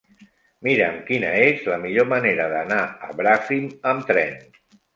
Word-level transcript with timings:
Mira'm 0.67 0.95
quina 1.09 1.33
és 1.41 1.67
la 1.73 1.77
millor 1.85 2.09
manera 2.15 2.49
d'anar 2.55 2.81
a 3.11 3.17
Bràfim 3.23 3.71
amb 3.95 4.13
tren. 4.13 4.45